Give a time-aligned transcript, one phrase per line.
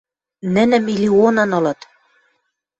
[0.53, 1.79] Нӹнӹ миллионын ылыт.